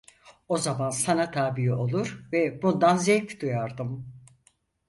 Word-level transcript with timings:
O 0.47 0.57
zaman 0.57 0.89
sana 0.89 1.31
tabi 1.31 1.73
olur 1.73 2.25
ve 2.33 2.61
bundan 2.61 2.97
zevk 2.97 3.41
duyardım. 3.41 4.05